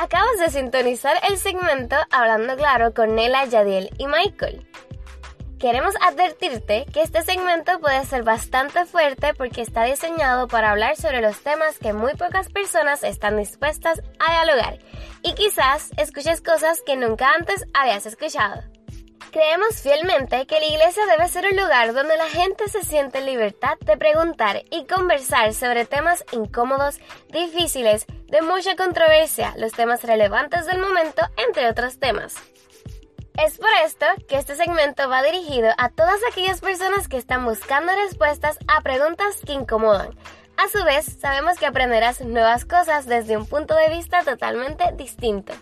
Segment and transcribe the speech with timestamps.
[0.00, 4.66] Acabas de sintonizar el segmento Hablando Claro con Nela, Yadiel y Michael.
[5.58, 11.20] Queremos advertirte que este segmento puede ser bastante fuerte porque está diseñado para hablar sobre
[11.20, 14.78] los temas que muy pocas personas están dispuestas a dialogar
[15.22, 18.62] y quizás escuches cosas que nunca antes habías escuchado.
[19.30, 23.26] Creemos fielmente que la iglesia debe ser un lugar donde la gente se siente en
[23.26, 26.98] libertad de preguntar y conversar sobre temas incómodos,
[27.28, 32.34] difíciles, de mucha controversia, los temas relevantes del momento, entre otros temas.
[33.38, 37.92] Es por esto que este segmento va dirigido a todas aquellas personas que están buscando
[37.94, 40.10] respuestas a preguntas que incomodan.
[40.56, 45.52] A su vez, sabemos que aprenderás nuevas cosas desde un punto de vista totalmente distinto.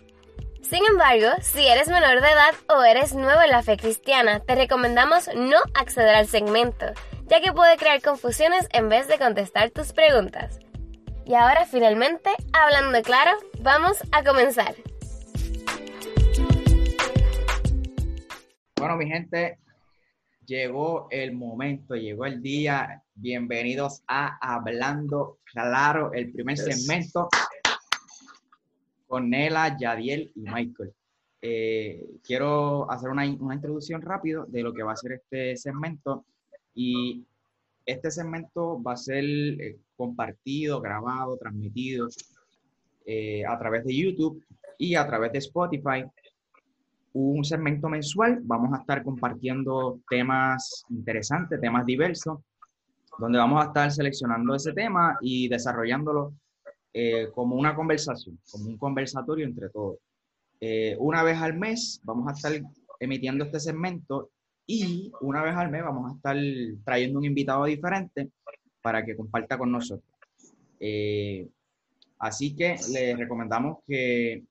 [0.68, 4.54] Sin embargo, si eres menor de edad o eres nuevo en la fe cristiana, te
[4.54, 6.84] recomendamos no acceder al segmento,
[7.26, 10.58] ya que puede crear confusiones en vez de contestar tus preguntas.
[11.24, 13.30] Y ahora finalmente, hablando claro,
[13.62, 14.74] vamos a comenzar.
[18.76, 19.58] Bueno, mi gente,
[20.44, 23.02] llegó el momento, llegó el día.
[23.14, 27.30] Bienvenidos a Hablando Claro, el primer segmento
[29.08, 30.92] con Nela, Yadiel y Michael.
[31.40, 36.24] Eh, quiero hacer una, introducción rápido de lo que va a ser este segmento
[36.74, 37.24] y
[37.86, 42.08] este segmento va a ser eh, compartido, grabado, transmitido
[43.06, 44.44] eh, a través de YouTube
[44.76, 46.04] y a través de Spotify.
[47.14, 52.40] Un segmento mensual, vamos a estar compartiendo temas interesantes, temas diversos,
[53.18, 56.34] donde vamos a estar seleccionando ese tema y desarrollándolo
[56.92, 59.98] eh, como una conversación, como un conversatorio entre todos.
[60.60, 62.52] Eh, una vez al mes vamos a estar
[62.98, 64.30] emitiendo este segmento
[64.66, 66.36] y una vez al mes vamos a estar
[66.84, 68.30] trayendo un invitado diferente
[68.82, 70.08] para que comparta con nosotros.
[70.80, 71.48] Eh,
[72.18, 74.44] así que les recomendamos que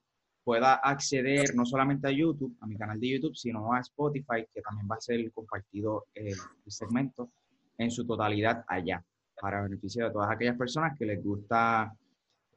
[0.44, 4.62] pueda acceder no solamente a YouTube, a mi canal de YouTube, sino a Spotify, que
[4.62, 6.36] también va a ser compartido el
[6.68, 7.30] segmento
[7.78, 9.04] en su totalidad allá,
[9.40, 11.94] para beneficio de todas aquellas personas que les gusta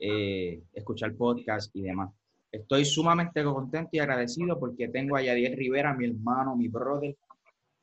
[0.01, 2.11] eh, escuchar podcast y demás.
[2.51, 7.15] Estoy sumamente contento y agradecido porque tengo a Yadier Rivera, mi hermano, mi brother,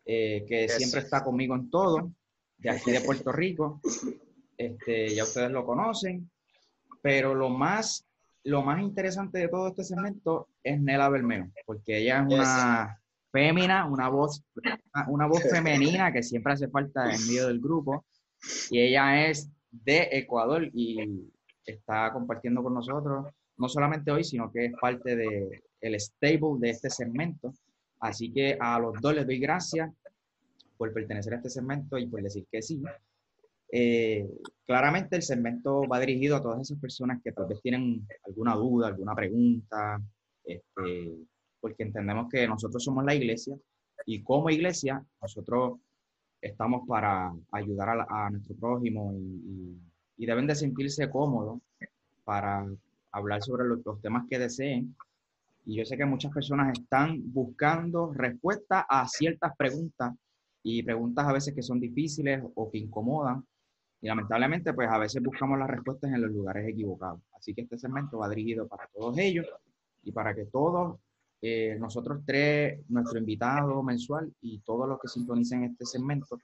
[0.04, 2.12] eh, que siempre está conmigo en todo,
[2.58, 3.80] de aquí de Puerto Rico.
[4.58, 6.30] Este, ya ustedes lo conocen,
[7.02, 8.06] pero lo más,
[8.44, 13.00] lo más interesante de todo este segmento es Nela Bermeo, porque ella es una
[13.32, 14.44] fémina, una voz,
[15.08, 18.06] una voz femenina que siempre hace falta en medio del grupo,
[18.72, 21.30] y ella es de Ecuador y
[21.68, 25.50] está compartiendo con nosotros, no solamente hoy, sino que es parte del
[25.82, 27.54] el stable de este segmento.
[28.00, 29.92] Así que a los dos les doy gracias
[30.78, 32.82] por pertenecer a este segmento y por decir que sí.
[33.70, 34.26] Eh,
[34.66, 38.88] claramente el segmento va dirigido a todas esas personas que tal vez tienen alguna duda,
[38.88, 40.00] alguna pregunta,
[40.44, 41.18] este,
[41.60, 43.58] porque entendemos que nosotros somos la iglesia
[44.06, 45.80] y como iglesia nosotros
[46.40, 49.87] estamos para ayudar a, nuestro prójimo y y
[50.26, 51.60] deben de sentirse cómodos
[52.24, 52.68] para
[53.12, 54.96] hablar sobre los, temas que deseen.
[55.66, 60.14] Y yo sé que muchas personas están buscando respuestas a ciertas preguntas
[60.64, 63.46] y preguntas a veces que son difíciles o que incomodan.
[64.02, 67.22] Y lamentablemente, pues a veces buscamos las respuestas en los lugares equivocados.
[67.38, 69.48] Así que este segmento va dirigido para todos ellos
[70.04, 71.00] y para que todos,
[71.42, 76.40] eh, nosotros tres, nuestro invitado mensual y todos los que sintonicen este segmento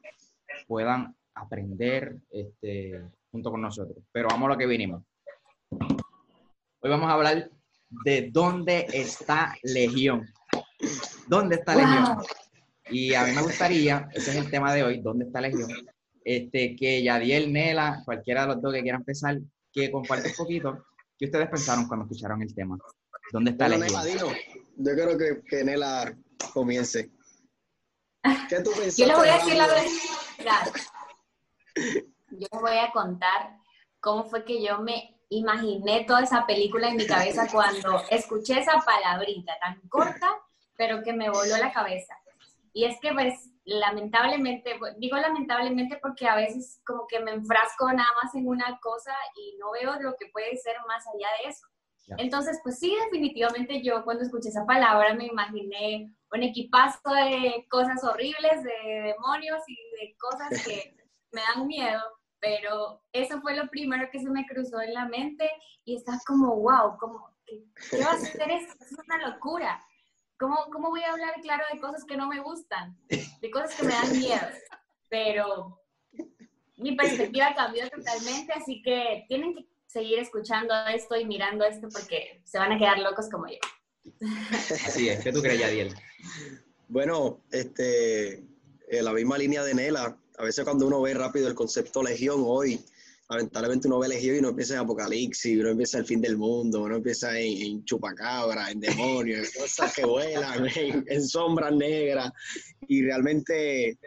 [0.67, 3.01] puedan aprender este,
[3.33, 3.97] junto con nosotros.
[4.11, 5.03] Pero vamos a lo que vinimos.
[5.71, 7.49] Hoy vamos a hablar
[8.05, 10.29] de dónde está Legión.
[11.27, 12.19] ¿Dónde está Legión?
[12.91, 15.67] Y a mí me gustaría, ese es el tema de hoy, ¿dónde está Legión?
[16.23, 19.39] Este, que Yadiel, Nela, cualquiera de los dos que quieran empezar,
[19.71, 20.85] que comparte un poquito
[21.17, 22.77] qué ustedes pensaron cuando escucharon el tema.
[23.31, 24.31] ¿Dónde está Legión?
[24.75, 26.15] yo creo que, que Nela
[26.53, 27.09] comience.
[28.47, 28.97] ¿Qué tú pensás?
[28.97, 29.83] Yo le voy a decir la verdad
[32.43, 33.57] yo les voy a contar
[34.00, 38.79] cómo fue que yo me imaginé toda esa película en mi cabeza cuando escuché esa
[38.79, 40.29] palabrita tan corta,
[40.77, 42.15] pero que me voló la cabeza.
[42.73, 48.09] Y es que pues lamentablemente, digo lamentablemente porque a veces como que me enfrasco nada
[48.21, 51.68] más en una cosa y no veo lo que puede ser más allá de eso.
[52.18, 58.03] Entonces, pues sí, definitivamente yo cuando escuché esa palabra me imaginé un equipazo de cosas
[58.03, 60.95] horribles, de demonios y de cosas que
[61.31, 62.01] me dan miedo,
[62.44, 65.50] pero eso fue lo primero que se me cruzó en la mente
[65.86, 67.63] y estás como, wow, como, ¿qué,
[68.04, 68.84] va a hacer esto?
[68.84, 69.81] Es una locura.
[70.38, 72.98] ¿Cómo, ¿Cómo voy a hablar, claro, de cosas que no me gustan?
[73.07, 74.45] De cosas que me dan miedo.
[75.07, 75.80] Pero
[76.75, 82.42] mi perspectiva cambió totalmente, así que tienen que seguir escuchando esto y mirando esto porque
[82.44, 83.60] se van a quedar locos como yo.
[84.86, 85.95] Así es, ¿qué tú crees, Yadiel?
[86.90, 88.44] Bueno, este,
[88.90, 92.44] en la misma línea de Nela, a veces cuando uno ve rápido el concepto legión
[92.45, 92.80] hoy,
[93.30, 96.83] lamentablemente uno ve legión y no empieza en apocalipsis, uno empieza el fin del mundo,
[96.83, 100.68] uno empieza en, chupacabra, en demonios, en cosas que vuelan,
[101.07, 102.31] en, sombras negras.
[102.88, 103.97] Y realmente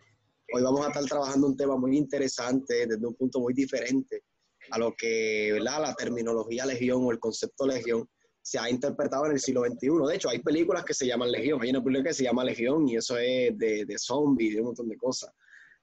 [0.53, 4.23] hoy vamos a estar trabajando un tema muy interesante desde un punto muy diferente
[4.71, 8.09] a lo que la terminología legión o el concepto legión
[8.43, 9.89] se ha interpretado en el siglo XXI.
[10.09, 11.61] De hecho, hay películas que se llaman Legión.
[11.63, 14.69] Hay una película que se llama Legión y eso es de, de zombies, de un
[14.69, 15.33] montón de cosas.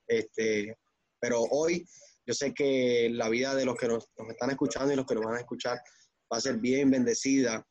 [0.08, 0.78] Este,
[1.20, 1.86] pero hoy
[2.26, 5.26] yo sé que la vida de los que nos, están escuchando y los que nos
[5.26, 5.78] van a escuchar
[6.32, 7.66] va a ser bien bendecida.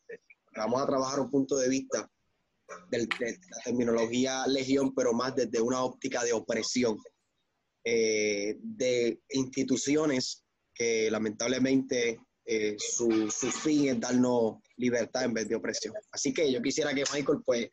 [0.56, 2.08] Vamos a trabajar un punto de vista
[2.90, 6.98] de la terminología legión, pero más desde una óptica de opresión,
[7.84, 10.44] eh, de instituciones
[10.74, 15.94] que lamentablemente eh, su, su, fin es darnos libertad en vez de opresión.
[16.10, 17.70] Así que yo quisiera que Michael, pues,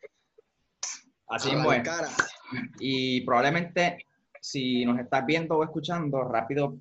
[1.28, 1.82] así es.
[1.82, 2.10] Cara.
[2.78, 3.98] Y probablemente
[4.40, 6.78] si nos estás viendo o escuchando, rápido,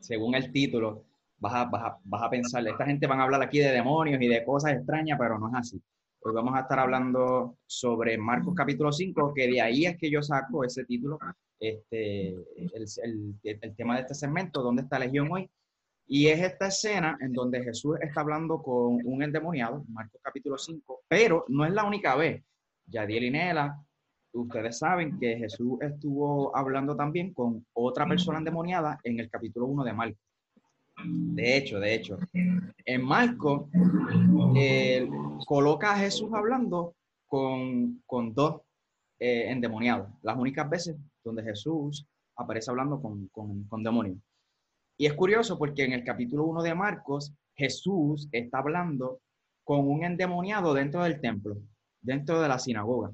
[0.00, 1.04] según el título,
[1.38, 4.20] vas a, vas a, vas a pensar, esta gente van a hablar aquí de demonios
[4.20, 5.82] y de cosas extrañas, pero no es así.
[6.20, 10.22] Hoy vamos a estar hablando sobre Marcos capítulo 5, que de ahí es que yo
[10.22, 11.18] saco ese título,
[11.58, 15.48] este, el, el, el tema de este segmento, ¿dónde está Legión hoy?
[16.10, 21.02] Y es esta escena en donde Jesús está hablando con un endemoniado, Marcos capítulo 5,
[21.06, 22.42] pero no es la única vez.
[22.86, 23.30] Yadiel y
[24.42, 29.84] ustedes saben que Jesús estuvo hablando también con otra persona endemoniada en el capítulo 1
[29.84, 30.18] de Marcos.
[31.04, 33.68] De hecho, de hecho, en Marcos
[35.46, 36.94] coloca a Jesús hablando
[37.26, 38.02] con,
[38.34, 38.62] dos
[39.20, 42.06] eh, endemoniados, las únicas veces donde Jesús
[42.36, 44.18] aparece hablando con, con, con demonios.
[44.96, 49.20] Y es curioso porque en el capítulo 1 de Marcos, Jesús está hablando
[49.62, 51.56] con un endemoniado dentro del templo,
[52.00, 53.12] dentro de la sinagoga.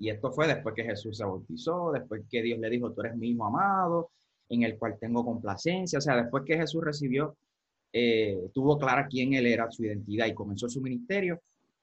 [0.00, 3.16] Y esto fue después que Jesús se bautizó, después que Dios le dijo, tú eres
[3.16, 4.10] mi amado,
[4.48, 5.98] en el cual tengo complacencia.
[5.98, 7.36] O sea, después que Jesús recibió,
[7.92, 11.40] eh, tuvo clara quién él era, su identidad y comenzó su ministerio,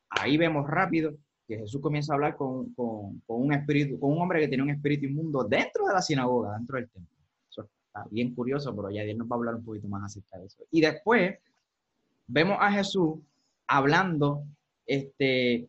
[0.09, 1.13] ahí vemos rápido
[1.47, 4.69] que Jesús comienza a hablar con, con, un espíritu, con un hombre que tiene un
[4.71, 7.17] espíritu inmundo dentro de la sinagoga, dentro del templo
[8.09, 10.63] bien curioso, pero ya Dios nos va a hablar un poquito más acerca de eso.
[10.71, 11.37] Y después
[12.27, 13.19] vemos a Jesús
[13.67, 14.43] hablando
[14.85, 15.67] este,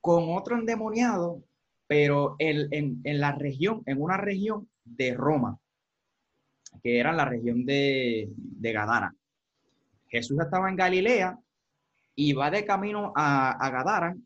[0.00, 1.42] con otro endemoniado,
[1.92, 5.58] pero en, en, la región, en una región de Roma,
[6.82, 9.14] que era la región de, de Gadara.
[10.08, 11.38] Jesús estaba en Galilea
[12.14, 14.16] y va de camino a, a Gadara,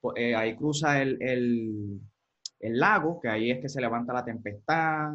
[0.00, 2.00] pues, eh, ahí cruza el, el,
[2.58, 5.12] el, lago, que ahí es que se levanta la tempestad,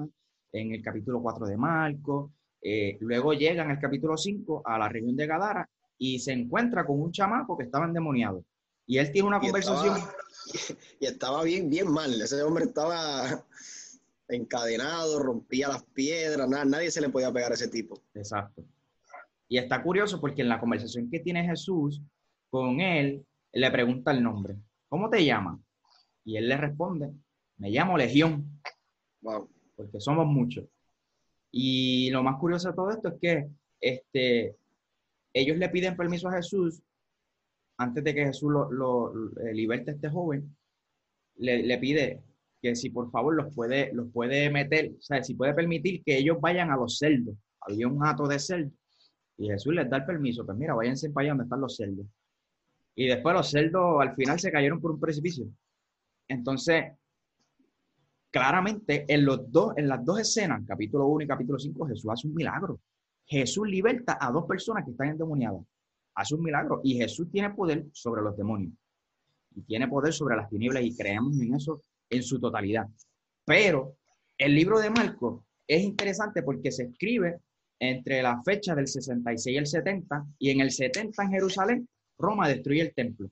[0.54, 2.32] en el capítulo 4 de Marco.
[2.62, 6.86] Eh, luego llega en el capítulo 5 a la región de Gadara y se encuentra
[6.86, 8.46] con un chamaco que estaba endemoniado.
[8.90, 9.96] Y él tiene una conversación.
[11.00, 12.22] y estaba bien, bien mal.
[12.22, 13.46] Ese hombre estaba
[14.28, 18.02] encadenado, rompía las piedras, nada, nadie se le podía pegar a ese tipo.
[18.14, 18.66] Exacto.
[19.48, 22.02] Y está curioso porque en la conversación que tiene Jesús
[22.50, 24.58] con él, él le pregunta el nombre.
[24.90, 25.60] ¿Cómo te llamas?
[26.26, 27.12] Y él le responde,
[27.58, 28.60] me llamo Legión.
[29.22, 29.50] Wow
[29.80, 30.66] porque somos muchos.
[31.52, 33.50] Y lo más curioso de todo esto es que
[33.80, 34.58] este,
[35.32, 36.82] ellos le piden permiso a Jesús,
[37.80, 40.54] antes de que Jesús lo, eh, liberte a este joven,
[41.38, 42.22] le, pide
[42.62, 46.18] que si por favor los puede, los puede meter, o sea, si puede permitir que
[46.18, 47.36] ellos vayan a los celdos.
[47.62, 48.74] Había un hato de cerdos.
[49.38, 52.06] Y Jesús les da el permiso, pues mira, váyanse para allá donde están los celdos.
[52.96, 55.46] Y después los celdos al final se cayeron por un precipicio.
[56.28, 56.84] Entonces,
[58.30, 62.28] claramente en, los dos, en las dos escenas, capítulo 1 y capítulo 5, Jesús hace
[62.28, 62.82] un milagro.
[63.26, 65.62] Jesús liberta a dos personas que están endemoniadas.
[66.20, 66.82] Hace un milagro.
[66.84, 68.74] Y Jesús tiene poder sobre los demonios.
[69.56, 72.88] Y tiene poder sobre las tinieblas y creemos en eso en su totalidad.
[73.46, 73.96] Pero
[74.38, 77.40] el libro de Marcos es interesante porque se escribe
[77.80, 82.50] entre la fecha del 66 y el 70, y en el 70 en Jerusalén, Roma
[82.50, 83.30] destruye el templo.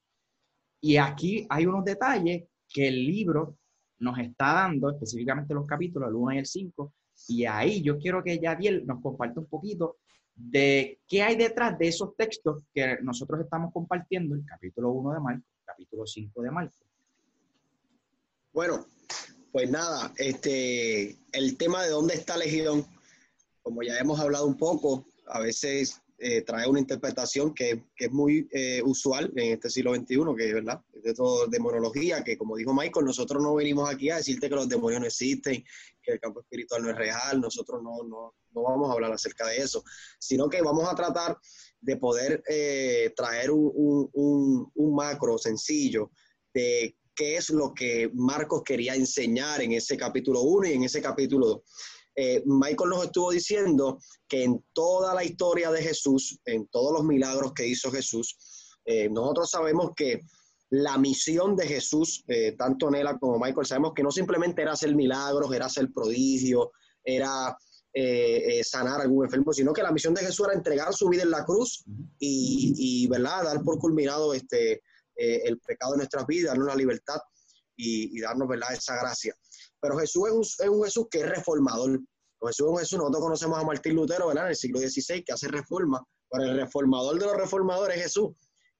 [0.79, 3.57] Y aquí hay unos detalles que el libro
[3.99, 6.93] nos está dando específicamente los capítulos, el 1 y el 5,
[7.27, 9.97] y ahí yo quiero que Yadiel nos comparte un poquito
[10.37, 15.19] de qué hay detrás de esos textos que nosotros estamos compartiendo, el capítulo 1 de
[15.19, 16.77] Marco, el capítulo 5 de Marco.
[18.53, 18.85] Bueno,
[19.51, 22.85] pues nada, este, el tema de dónde está Legión,
[23.63, 28.47] como ya hemos hablado un poco, a veces eh, trae una interpretación que, es muy
[28.51, 32.55] eh, usual en este siglo XXI, que es verdad, es de todo demonología, que como
[32.55, 35.63] dijo Michael, nosotros no venimos aquí a decirte que los demonios no existen,
[36.01, 39.47] que el campo espiritual no es real, nosotros no, no, no vamos a hablar acerca
[39.47, 39.83] de eso,
[40.19, 41.37] sino que vamos a tratar
[41.81, 46.11] de poder eh, traer un, un, un macro sencillo
[46.51, 51.01] de qué es lo que Marcos quería enseñar en ese capítulo 1 y en ese
[51.01, 51.61] capítulo 2.
[52.19, 57.03] Eh, Michael nos estuvo diciendo que en toda la historia de Jesús, en todos los
[57.03, 58.35] milagros que hizo Jesús,
[58.85, 60.21] eh, nosotros sabemos que
[60.71, 64.95] la misión de Jesús, eh, tanto Nela como Michael, sabemos que no simplemente era hacer
[64.95, 66.71] milagros, era hacer prodigio,
[67.03, 67.55] era
[68.63, 71.31] sanar a algún enfermo, sino que la misión de Jesús era entregar su vida en
[71.31, 71.83] la cruz
[72.19, 73.45] y, ¿verdad?
[73.45, 74.83] dar por culminado este,
[75.15, 77.19] el pecado de nuestras vidas, darnos la libertad
[77.75, 78.71] y, y darnos ¿verdad?
[78.73, 79.33] esa gracia.
[79.87, 82.01] Pero Jesús es un, Jesús que es reformador.
[82.41, 84.43] Jesús es un Jesús, nosotros conocemos a Martín Lutero, ¿verdad?
[84.43, 86.03] En el siglo XVI, que hace reforma.
[86.29, 88.31] Pero el reformador de los reformadores es Jesús.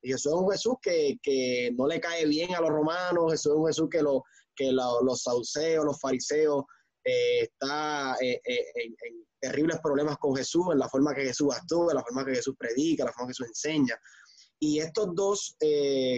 [0.02, 3.58] Y Jesús es un Jesús que, no le cae bien a los romanos, Jesús es
[3.58, 6.66] un Jesús que, que los sauceos, los fariseos,
[7.06, 11.94] eh, está eh, eh, en, terribles problemas con Jesús, en la forma que Jesús actúa,
[11.94, 13.98] en la forma que Jesús predica, en la forma que Jesús enseña.
[14.60, 15.56] Y estos dos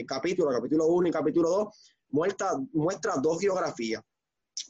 [0.07, 1.67] capítulos, capítulo 1 y capítulo 2,
[2.09, 4.01] muestra, muestra dos geografías.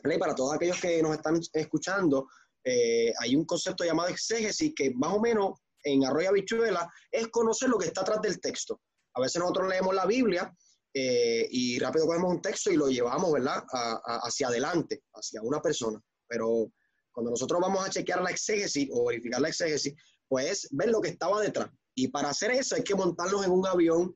[0.02, 2.28] Para todos aquellos que nos están escuchando,
[2.64, 7.70] eh, hay un concepto llamado exégesis que más o menos en Arroyo Bichuela es conocer
[7.70, 8.82] lo que está atrás del texto.
[9.16, 10.54] A veces nosotros leemos la Biblia
[10.94, 16.02] eh, y rápido cogemos un texto y lo llevamos, ¿verdad?, hacia adelante, hacia una persona.
[16.28, 16.72] Pero
[17.12, 19.94] cuando nosotros vamos a chequear la exégesis o verificar la exégesis,
[20.28, 21.70] pues ver lo que estaba detrás.
[21.94, 24.16] Y para hacer eso hay que montarnos en un avión,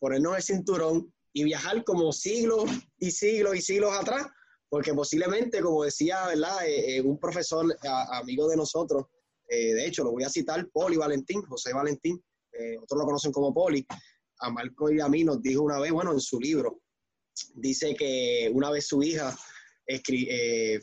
[0.00, 2.64] ponernos el cinturón y viajar como siglos
[2.98, 4.26] y siglos y siglos atrás
[4.72, 6.66] porque posiblemente, como decía, ¿verdad?
[6.66, 7.76] Eh, eh, un profesor
[8.12, 9.04] amigo de nosotros,
[9.46, 12.18] eh, de hecho, lo voy a citar, Poli Valentín, José Valentín,
[12.80, 13.86] otros lo conocen como Poli,
[14.38, 16.80] a Marco y a mí nos dijo una vez, bueno, en su libro,
[17.56, 19.36] dice que una vez su hija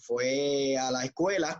[0.05, 1.59] fue a la escuela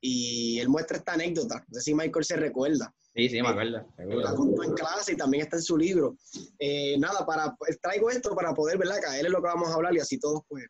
[0.00, 2.92] y él muestra esta anécdota, no sé si Michael se recuerda.
[3.14, 3.86] Sí, sí, me acuerdo.
[3.96, 6.16] La contó en clase y también está en su libro.
[6.98, 9.00] nada, para, traigo esto para poder, ¿verdad?
[9.00, 10.64] Caer en lo que vamos a hablar y así todos, pues,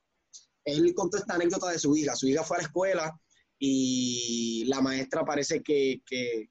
[0.65, 2.15] él contó esta anécdota de su hija.
[2.15, 3.21] Su hija fue a la escuela
[3.59, 6.49] y la maestra parece que, que,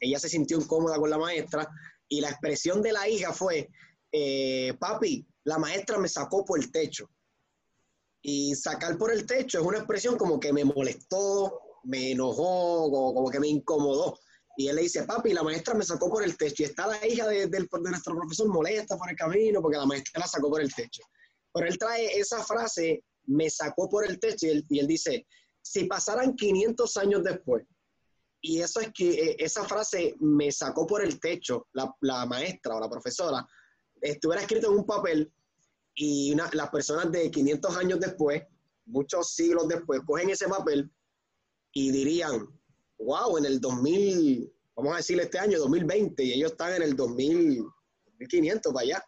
[0.00, 1.68] ella se sintió incómoda con la maestra
[2.08, 3.68] y la expresión de la hija fue,
[4.12, 7.10] eh, papi, la maestra me sacó por el techo.
[8.22, 13.28] Y sacar por el techo es una expresión como que me molestó, me enojó, como,
[13.30, 14.18] que me incomodó.
[14.56, 16.62] Y él le dice, papi, la maestra me sacó por el techo.
[16.62, 20.20] Y está la hija de, de nuestro profesor molesta por el camino porque la maestra
[20.20, 21.02] la sacó por el techo.
[21.52, 25.26] Pero él trae esa frase, me sacó por el techo, y él, dice,
[25.60, 27.64] si pasaran 500 años después,
[28.40, 32.80] y eso es que eh, esa frase me sacó por el techo, la, maestra o
[32.80, 33.46] la profesora,
[34.00, 35.32] estuviera escrito en un papel
[35.94, 38.42] y las personas de 500 años después,
[38.86, 40.90] muchos siglos después, cogen ese papel
[41.72, 42.48] y dirían,
[42.98, 46.96] wow, en el 2000, vamos a decir este año, 2020, y ellos están en el
[46.96, 47.62] 2000,
[48.06, 49.04] 2500 para allá,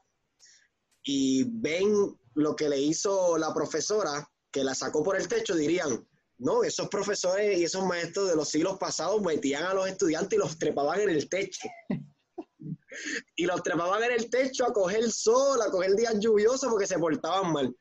[1.03, 6.07] y ven lo que le hizo la profesora, que la sacó por el techo, dirían,
[6.39, 10.41] no, esos profesores y esos maestros de los siglos pasados metían a los estudiantes y
[10.41, 11.69] los trepaban en el techo.
[13.37, 16.99] y los trepaban en el techo a coger sol, a coger días lluviosos porque se
[16.99, 17.77] portaban mal.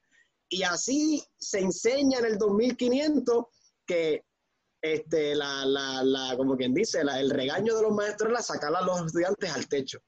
[0.49, 3.45] Y así se enseña en el 2500
[3.87, 4.23] que,
[4.81, 8.81] este, la, la, la como quien dice, el regaño de los maestros era sacar a
[8.81, 9.99] los estudiantes al techo.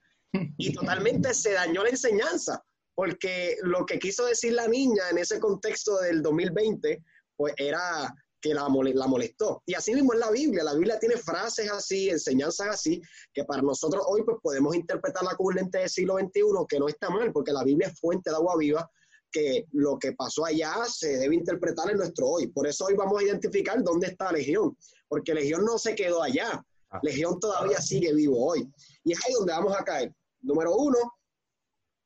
[0.58, 2.64] Y totalmente se dañó la enseñanza
[2.96, 7.04] porque lo que quiso decir la niña en ese contexto del 2020,
[7.36, 8.14] pues era
[8.46, 9.64] que la, molestó.
[9.66, 13.02] Y así mismo en la Biblia, la Biblia tiene frases así, enseñanzas así,
[13.34, 16.88] que para nosotros hoy pues podemos interpretarla como un lente del siglo XXI, que no
[16.88, 18.90] está mal, porque la Biblia es fuente de agua viva,
[19.32, 22.48] que lo que pasó allá se debe interpretar en nuestro hoy.
[22.48, 26.64] Por eso hoy vamos a identificar dónde está Legión, porque Legión no se quedó allá,
[26.92, 27.00] ah.
[27.02, 28.70] Legión todavía sigue vivo hoy.
[29.04, 30.14] Y es ahí donde vamos a caer.
[30.42, 30.98] Número uno,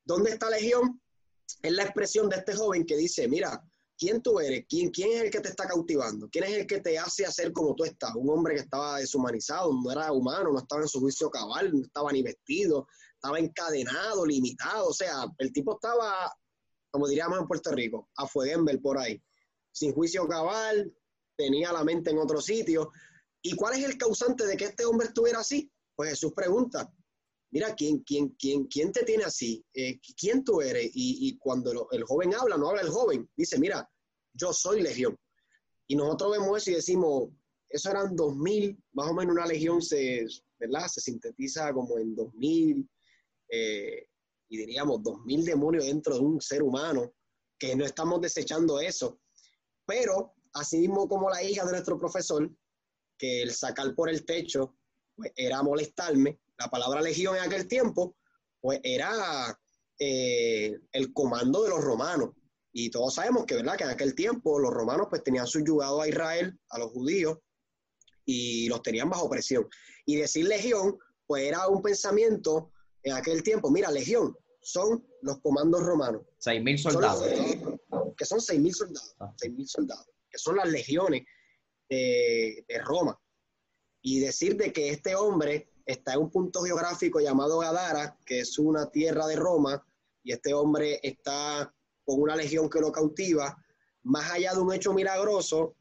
[0.04, 1.00] ¿Dónde está Legión?
[1.62, 3.62] Es la expresión de este joven que dice, mira,
[3.98, 4.64] ¿quién tú eres?
[4.68, 6.28] ¿Quién, ¿Quién es el que te está cautivando?
[6.30, 8.14] ¿Quién es el que te hace hacer como tú estás?
[8.14, 11.84] Un hombre que estaba deshumanizado, no era humano, no estaba en su juicio cabal, no
[11.84, 14.88] estaba ni vestido, estaba encadenado, limitado.
[14.88, 16.34] O sea, el tipo estaba,
[16.90, 19.22] como diríamos en Puerto Rico, a Fueguembel por ahí,
[19.72, 20.92] sin juicio cabal,
[21.36, 22.90] tenía la mente en otro sitio.
[23.42, 25.70] ¿Y cuál es el causante de que este hombre estuviera así?
[25.94, 26.90] Pues Jesús pregunta,
[27.50, 29.64] mira, ¿quién, quién, quién, quién te tiene así?
[29.74, 30.90] Eh, ¿Quién tú eres?
[30.94, 33.88] Y, cuando el joven habla, no habla el joven, dice, mira,
[34.34, 35.16] yo soy legión.
[35.86, 37.30] Y nosotros vemos eso y decimos,
[37.68, 40.26] eso eran 2000, más o menos una legión se,
[40.58, 40.86] ¿verdad?
[40.88, 42.88] se sintetiza como en 2000,
[43.50, 44.06] eh,
[44.48, 47.12] y diríamos 2000 demonios dentro de un ser humano,
[47.58, 49.20] que no estamos desechando eso.
[49.86, 52.50] Pero, así mismo como la hija de nuestro profesor,
[53.18, 54.76] que el sacar por el techo
[55.14, 58.16] pues, era molestarme, la palabra legión en aquel tiempo,
[58.60, 59.58] pues era
[59.98, 62.30] eh, el comando de los romanos.
[62.72, 63.76] Y todos sabemos que, ¿verdad?
[63.76, 67.38] que en aquel tiempo los romanos pues tenían subyugado a Israel, a los judíos,
[68.26, 69.66] y los tenían bajo presión.
[70.04, 72.70] Y decir legión, pues era un pensamiento
[73.02, 73.70] en aquel tiempo.
[73.70, 76.22] Mira, legión son los comandos romanos.
[76.38, 77.26] Seis mil soldados.
[78.16, 79.16] que son seis mil soldados.
[79.18, 79.32] Ah.
[79.36, 80.06] Seis mil soldados.
[80.30, 81.24] Que son las legiones
[81.88, 83.18] de, de Roma.
[84.02, 88.58] Y decir de que este hombre está en un punto geográfico llamado Gadara, que es
[88.58, 89.84] una tierra de Roma,
[90.22, 91.72] y este hombre está
[92.04, 93.56] con una legión que lo cautiva,
[94.02, 95.76] más allá de un hecho milagroso,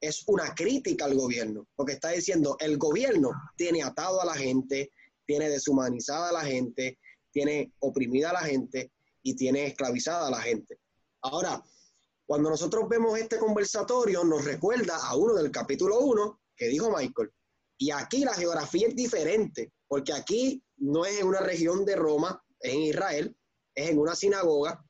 [0.00, 4.92] es una crítica al gobierno, porque está diciendo, el gobierno tiene atado a la gente,
[5.26, 6.98] tiene deshumanizada a la gente,
[7.30, 10.78] tiene oprimida a la gente y tiene esclavizada a la gente.
[11.22, 11.62] Ahora,
[12.26, 17.30] cuando nosotros vemos este conversatorio, nos recuerda a uno del capítulo 1 que dijo Michael.
[17.78, 22.42] Y aquí la geografía es diferente, porque aquí no es en una región de Roma,
[22.60, 23.36] es en Israel,
[23.74, 24.84] es en una sinagoga.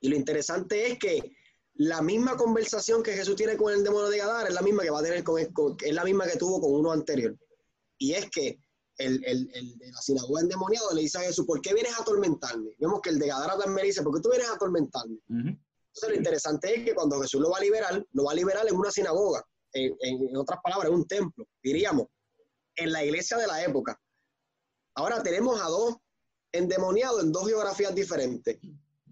[0.00, 1.32] Y lo interesante es que
[1.74, 4.90] la misma conversación que Jesús tiene con el demonio de Gadara es la misma que
[4.90, 7.36] va a tener con, es la misma que tuvo con uno anterior.
[7.96, 8.58] Y es que
[8.98, 12.02] el, el, el, de la sinagoga endemoniado le dice a Jesús, ¿por qué vienes a
[12.02, 12.74] atormentarme?
[12.78, 15.16] Vemos que el de Gadara también dice, ¿por qué tú vienes a atormentarme?
[15.28, 18.66] Entonces lo interesante es que cuando Jesús lo va a liberar, lo va a liberar
[18.68, 22.06] en una sinagoga, en, en otras palabras, un templo, diríamos,
[22.76, 24.00] en la iglesia de la época.
[24.94, 25.96] Ahora tenemos a dos
[26.52, 28.58] endemoniados en dos geografías diferentes.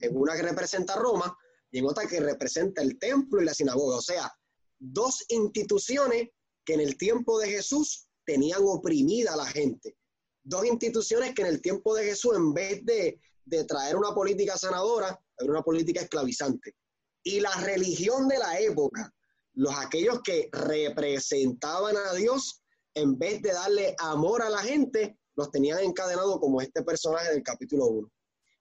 [0.00, 1.36] En una que representa Roma
[1.70, 3.96] y en otra que representa el templo y la sinagoga.
[3.96, 4.32] O sea,
[4.78, 6.28] dos instituciones
[6.64, 9.96] que en el tiempo de Jesús tenían oprimida a la gente.
[10.44, 13.20] Dos instituciones que en el tiempo de Jesús, en vez de,
[13.66, 16.74] traer una política sanadora, era una política esclavizante.
[17.22, 19.10] Y la religión de la época,
[19.58, 22.62] los aquellos que representaban a Dios,
[22.94, 27.42] en vez de darle amor a la gente, los tenían encadenados como este personaje del
[27.42, 28.10] capítulo 1.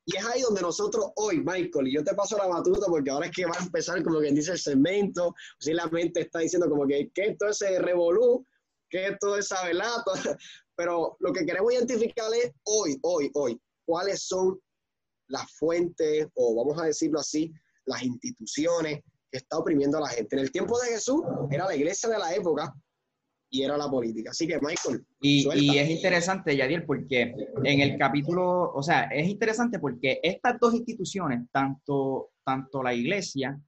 [0.06, 3.28] Y es ahí donde nosotros hoy, Michael, y yo te paso la batuta porque ahora
[3.28, 6.68] es que va a empezar como quien dice el segmento, si la mente está diciendo
[6.68, 8.44] como que, ¿qué es todo ese revolú?
[8.90, 10.04] ¿Qué es todo esa velada?
[10.76, 14.60] Pero lo que queremos identificar es hoy, hoy, hoy, cuáles son
[15.28, 17.54] las fuentes, o vamos a decirlo así,
[17.86, 20.36] las instituciones que está oprimiendo a la gente.
[20.36, 22.74] En el tiempo de Jesús era la iglesia de la época,
[23.50, 24.32] y era la política.
[24.32, 25.06] Así que, Michael.
[25.22, 30.60] Y, y, es interesante, Yadiel, porque en el capítulo, o sea, es interesante porque estas
[30.60, 33.60] dos instituciones, tanto, tanto la iglesia,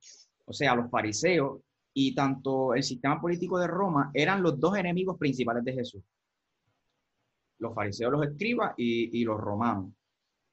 [0.46, 1.62] o sea, los fariseos,
[1.94, 6.04] y tanto el sistema político de Roma, eran los dos enemigos principales de Jesús.
[7.58, 9.92] Los fariseos, los escribas y, y los romanos.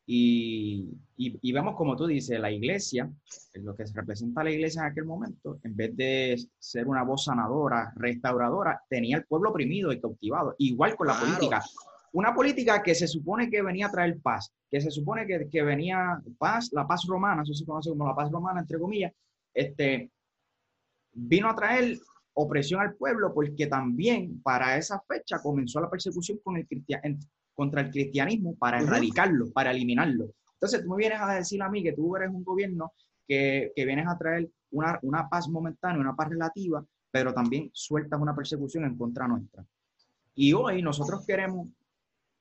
[0.09, 3.11] Y, y, vemos, como tú dices, la iglesia,
[3.55, 7.93] lo que representa la iglesia en aquel momento, en vez de ser una voz sanadora,
[7.97, 10.55] restauradora, tenía el pueblo oprimido y cautivado.
[10.59, 11.61] Igual con la política.
[12.13, 15.63] Una política que se supone que venía a traer paz, que se supone que, que
[15.63, 19.13] venía paz, la paz romana, eso se conoce como la paz romana, entre comillas,
[19.53, 20.11] este,
[21.13, 21.99] vino a traer
[22.35, 27.81] opresión al pueblo porque también para esa fecha comenzó la persecución con el cristianismo contra
[27.81, 30.31] el cristianismo para erradicarlo, para eliminarlo.
[30.53, 32.93] Entonces tú me vienes a decir a mí que tú eres un gobierno
[33.27, 38.21] que, que vienes a traer una, una, paz momentánea, una paz relativa, pero también sueltas
[38.21, 39.65] una persecución en contra nuestra.
[40.35, 41.69] Y hoy nosotros queremos,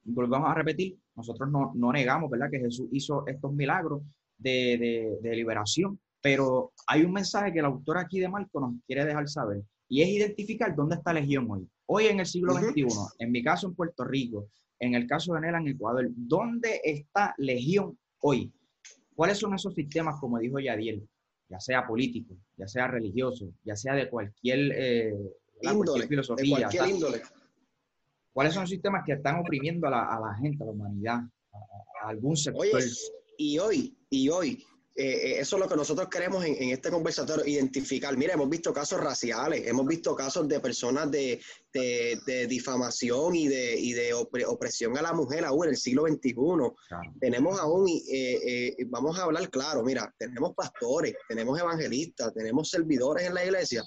[0.03, 4.03] volvamos a repetir, nosotros no, no negamos, ¿verdad?, que Jesús hizo estos milagros
[4.37, 8.73] de, de, de liberación, pero hay un mensaje que el autor aquí de Marco nos
[8.85, 11.69] quiere dejar saber, y es identificar dónde está Legión hoy.
[11.85, 12.87] Hoy en el siglo XXI,
[13.19, 14.49] en mi caso en Puerto Rico,
[14.79, 18.51] en el caso de Nela en Ecuador, ¿dónde está Legión hoy?
[19.15, 21.07] ¿Cuáles son esos sistemas, como dijo Yadiel,
[21.49, 25.13] ya sea político, ya sea religioso, ya sea de cualquier, eh,
[26.07, 26.57] filosofía?
[26.57, 27.21] cualquier índole.
[28.33, 31.19] ¿Cuáles son los sistemas que están oprimiendo a la, gente, a la humanidad,
[32.01, 32.81] a, algún sector?
[33.37, 34.63] y hoy, y hoy,
[34.97, 38.15] eh, eh, eso es lo que nosotros queremos en, este conversatorio, identificar.
[38.15, 41.41] Mira, hemos visto casos raciales, hemos visto casos de personas de,
[42.47, 46.35] difamación y de, y de opresión a la mujer aún en el siglo XXI.
[47.19, 53.33] Tenemos aún, eh, vamos a hablar claro, mira, tenemos pastores, tenemos evangelistas, tenemos servidores en
[53.33, 53.83] la iglesia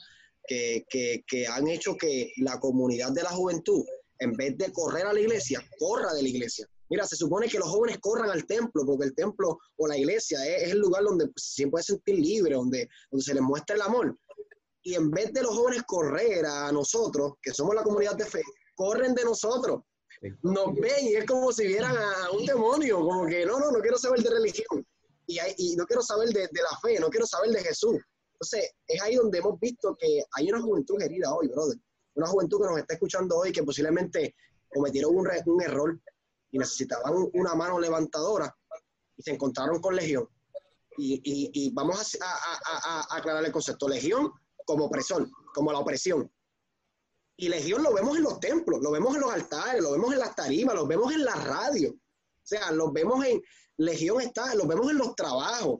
[0.47, 3.83] que, que han hecho que la comunidad de la juventud,
[4.19, 6.69] en vez de correr a la iglesia, corra de la iglesia.
[6.91, 10.45] Mira, se supone que los jóvenes corran al templo, porque el templo o la iglesia
[10.47, 14.17] es, el lugar donde se puede sentir libre, donde, donde se les muestra el amor.
[14.83, 18.43] Y en vez de los jóvenes correr a nosotros, que somos la comunidad de fe,
[18.75, 19.83] corren de nosotros.
[20.43, 23.81] Nos ven y es como si vieran a un demonio, como que no, no, no
[23.81, 24.87] quiero saber de religión.
[25.27, 27.99] Y, y no quiero saber de, de, la fe, no quiero saber de Jesús.
[28.33, 31.77] Entonces, es ahí donde hemos visto que hay una juventud herida hoy, brother.
[32.15, 34.35] Una juventud que nos está escuchando hoy que posiblemente
[34.73, 36.01] cometieron un, un error
[36.51, 38.55] y necesitaban una mano levantadora
[39.17, 40.29] y se encontraron con Legión.
[40.97, 43.89] Y, y, y vamos a, aclarar el concepto.
[43.89, 44.33] Legión
[44.65, 46.31] como opresor, como la opresión.
[47.37, 50.19] Y Legión lo vemos en los templos, lo vemos en los altares, lo vemos en
[50.19, 51.91] las tarimas, lo vemos en la radio.
[51.91, 53.41] O sea, los vemos en,
[53.77, 55.79] Legión está, los vemos en los trabajos,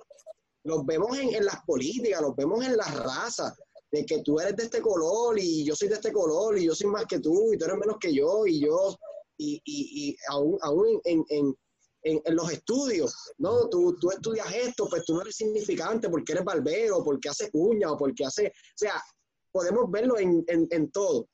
[0.63, 3.55] los vemos en, en las políticas, los vemos en las razas,
[3.91, 6.75] de que tú eres de este color y yo soy de este color y yo
[6.75, 8.97] soy más que tú y tú eres menos que yo y yo,
[9.39, 11.57] y, y, y aún, aún en, en,
[12.03, 13.69] en, en, los estudios, ¿no?
[13.69, 17.93] Tú, tú estudias esto, pues tú no eres significante porque eres barbero, porque hace cuña
[17.93, 19.03] o porque hace, o sea,
[19.51, 21.29] podemos verlo en, en todo.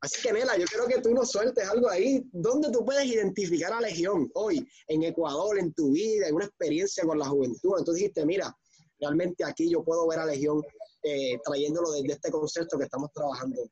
[0.00, 2.22] Así que, Nela, yo quiero que tú nos sueltes algo ahí.
[2.32, 4.66] ¿Dónde tú puedes identificar a Legión hoy?
[4.88, 7.78] En Ecuador, en tu vida, en una experiencia con la juventud.
[7.78, 8.54] Entonces dijiste, mira,
[9.00, 10.62] realmente aquí yo puedo ver a Legión
[11.02, 13.62] eh, trayéndolo desde este concepto que estamos trabajando.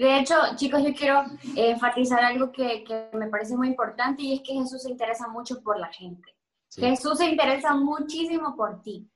[0.00, 4.32] De hecho, chicos, yo quiero eh, enfatizar algo que, que, me parece muy importante y
[4.32, 6.34] es que Jesús se interesa mucho por la gente.
[6.70, 6.80] Sí.
[6.80, 9.06] Jesús se interesa muchísimo por ti,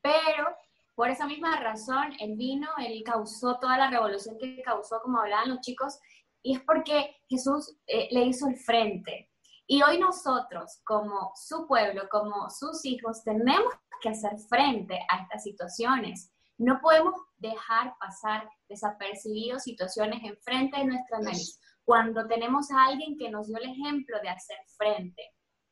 [0.00, 0.46] pero
[0.94, 5.48] por esa misma razón, Él vino, Él causó toda la revolución que causó, como hablaban
[5.48, 5.98] los chicos,
[6.44, 9.32] y es porque Jesús eh, le hizo el frente.
[9.66, 15.42] Y hoy nosotros, como su pueblo, como sus hijos, tenemos que hacer frente a estas
[15.42, 16.32] situaciones.
[16.60, 21.58] No podemos dejar pasar desapercibidos situaciones enfrente de nuestra nariz.
[21.86, 25.22] Cuando tenemos a alguien que nos dio el ejemplo de hacer frente,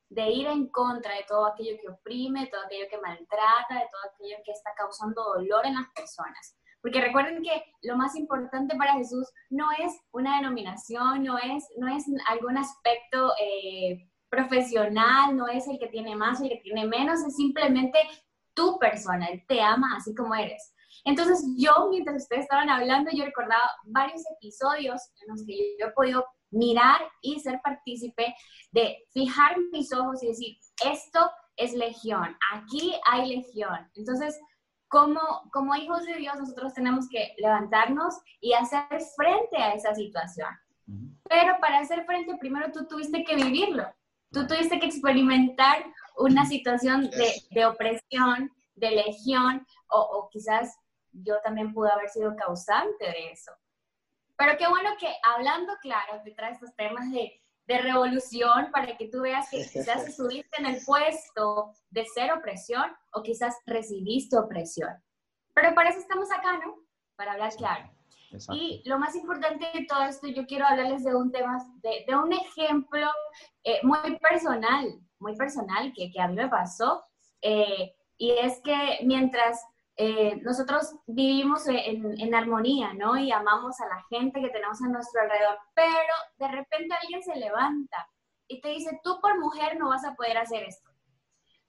[0.09, 4.01] de ir en contra de todo aquello que oprime, todo aquello que maltrata, de todo
[4.11, 6.57] aquello que está causando dolor en las personas.
[6.81, 11.87] Porque recuerden que lo más importante para Jesús no es una denominación, no es, no
[11.87, 17.21] es algún aspecto eh, profesional, no es el que tiene más, el que tiene menos,
[17.21, 17.99] es simplemente
[18.55, 20.73] tu persona, Él te ama así como eres.
[21.05, 25.91] Entonces yo, mientras ustedes estaban hablando, yo recordaba varios episodios en los que yo he
[25.91, 28.33] podido mirar y ser partícipe
[28.71, 33.89] de fijar mis ojos y decir, esto es legión, aquí hay legión.
[33.95, 34.39] Entonces,
[34.87, 35.19] como,
[35.51, 38.81] como hijos de Dios, nosotros tenemos que levantarnos y hacer
[39.15, 40.49] frente a esa situación.
[41.29, 43.85] Pero para hacer frente, primero tú tuviste que vivirlo.
[44.31, 45.85] Tú tuviste que experimentar
[46.17, 50.75] una situación de, de opresión, de legión, o, o quizás
[51.11, 53.51] yo también pude haber sido causante de eso.
[54.37, 59.09] Pero qué bueno que hablando claro te trae estos temas de, de revolución para que
[59.09, 64.89] tú veas que quizás estuviste en el puesto de ser opresión o quizás recibiste opresión.
[65.53, 66.77] Pero para eso estamos acá, ¿no?
[67.15, 67.91] Para hablar claro.
[68.31, 68.55] Exacto.
[68.55, 72.15] Y lo más importante de todo esto, yo quiero hablarles de un tema, de, de
[72.15, 73.07] un ejemplo
[73.63, 77.03] eh, muy personal, muy personal que, que, a mí me pasó.
[77.41, 79.63] Eh, y es que mientras
[80.01, 83.17] eh, nosotros vivimos en, en, armonía, ¿no?
[83.17, 87.35] Y amamos a la gente que tenemos a nuestro alrededor, pero de repente alguien se
[87.35, 88.07] levanta
[88.47, 90.89] y te dice, tú por mujer no vas a poder hacer esto.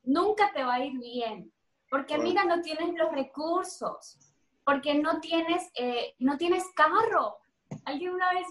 [0.05, 1.53] Nunca te va a ir bien,
[1.91, 4.17] porque mira, no tienes los recursos,
[4.65, 7.37] porque no tienes, eh, no tienes carro.
[7.85, 8.47] Alguien una vez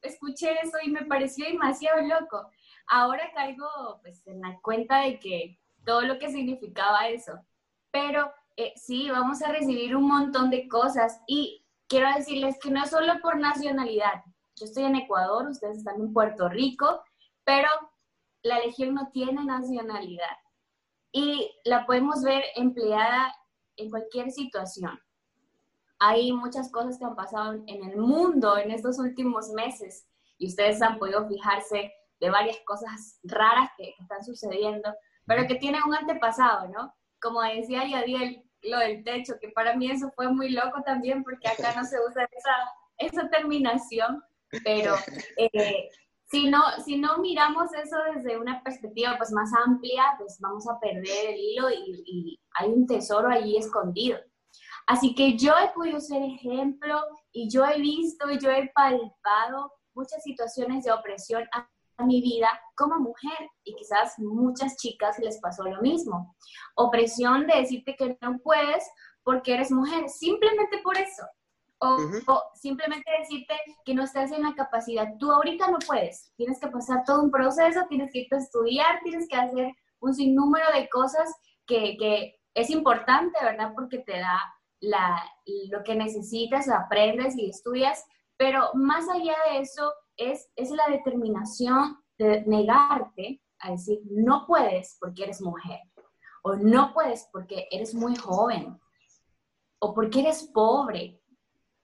[0.00, 2.50] escuché eso y me pareció demasiado loco.
[2.86, 3.68] Ahora caigo
[4.00, 7.38] pues, en la cuenta de que todo lo que significaba eso.
[7.90, 12.82] Pero eh, sí, vamos a recibir un montón de cosas y quiero decirles que no
[12.82, 14.24] es solo por nacionalidad.
[14.56, 17.04] Yo estoy en Ecuador, ustedes están en Puerto Rico,
[17.44, 17.68] pero
[18.42, 20.36] la Legión no tiene nacionalidad
[21.12, 23.32] y la podemos ver empleada
[23.76, 24.98] en cualquier situación.
[26.00, 30.82] Hay muchas cosas que han pasado en el mundo en estos últimos meses y ustedes
[30.82, 34.92] han podido fijarse de varias cosas raras que, están sucediendo,
[35.26, 36.92] pero que tienen un antepasado, ¿no?
[37.20, 41.48] Como decía Yadiel, lo del techo, que para mí eso fue muy loco también porque
[41.48, 42.56] acá no se usa esa,
[42.98, 44.22] esa terminación,
[44.64, 44.94] pero
[45.36, 45.88] eh,
[46.30, 50.78] si, no, si no miramos eso desde una perspectiva pues más amplia, pues vamos a
[50.80, 54.18] perder el hilo y, y hay un tesoro allí escondido.
[54.86, 59.72] Así que yo he podido ser ejemplo y yo he visto y yo he palpado
[59.94, 61.68] muchas situaciones de opresión a
[62.04, 66.34] mi vida como mujer y quizás muchas chicas les pasó lo mismo.
[66.76, 68.88] Opresión de decirte que no puedes
[69.22, 71.24] porque eres mujer, simplemente por eso.
[71.80, 72.24] O, uh -huh.
[72.26, 75.06] o, simplemente decirte que no estás en la capacidad.
[75.18, 76.32] Tú ahorita no puedes.
[76.36, 80.14] Tienes que pasar todo un proceso, tienes que irte a estudiar, tienes que hacer un
[80.14, 81.32] sinnúmero de cosas
[81.66, 83.72] que, que es importante, ¿verdad?
[83.74, 84.40] Porque te da
[84.80, 88.04] lo que necesitas, aprendes y estudias,
[88.36, 94.96] pero más allá de eso es, es la determinación de negarte a decir, no puedes
[95.00, 95.80] porque eres mujer,
[96.42, 98.78] o no puedes porque eres muy joven,
[99.80, 101.22] o porque eres pobre.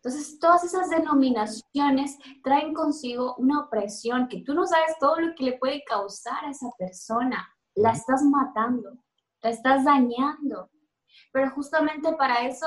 [0.03, 5.45] Entonces, todas esas denominaciones traen consigo una opresión que tú no sabes todo lo que
[5.45, 7.49] le puede causar a esa persona.
[7.75, 8.99] La estás matando,
[9.43, 10.71] la estás dañando.
[11.33, 12.67] Pero justamente para eso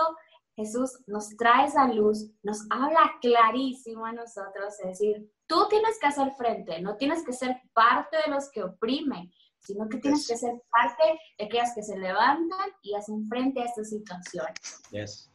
[0.55, 6.07] Jesús nos trae esa luz, nos habla clarísimo a nosotros, es decir, tú tienes que
[6.07, 10.37] hacer frente, no tienes que ser parte de los que oprimen, sino que tienes que
[10.37, 11.03] ser parte
[11.37, 14.45] de aquellas que se levantan y hacen frente a esta situación.
[14.91, 15.31] Yes.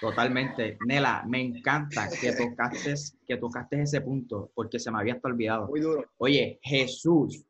[0.00, 0.78] Totalmente.
[0.86, 2.94] Nela, me encanta que tocaste,
[3.26, 5.68] que tocaste ese punto, porque se me había hasta olvidado.
[5.68, 6.04] Muy duro.
[6.18, 7.44] Oye, Jesús,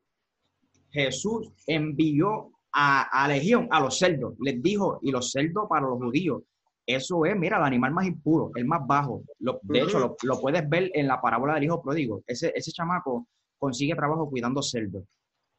[0.90, 4.34] Jesús envió a, a Legión, a los cerdos.
[4.40, 6.42] Les dijo, y los cerdos para los judíos,
[6.86, 9.22] eso es, mira, el animal más impuro, el más bajo.
[9.38, 12.22] de hecho, lo, puedes ver en la parábola del hijo pródigo.
[12.26, 13.26] Ese, ese chamaco
[13.58, 15.04] consigue trabajo cuidando cerdos.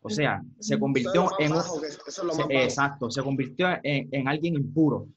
[0.01, 1.53] O sea, se convirtió en...
[2.49, 5.07] exacto, se convirtió en, alguien impuro.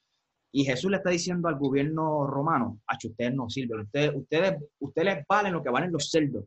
[0.52, 5.24] Y Jesús le está diciendo al gobierno romano, a ustedes no sirven, ustedes, ustedes, ustedes
[5.28, 6.44] valen lo que valen los cerdos.